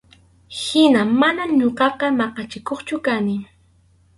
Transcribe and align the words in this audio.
Hina 0.61 1.01
mana 1.19 1.43
ñuqaqa 1.59 2.07
maqachikuqchu 2.19 2.95
kani. 3.05 3.35